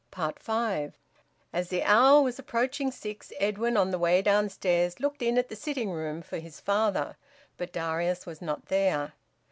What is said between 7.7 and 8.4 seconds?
Darius